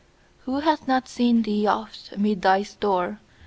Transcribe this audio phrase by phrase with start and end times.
[0.45, 3.19] Who hath not seen thee oft amid thy store?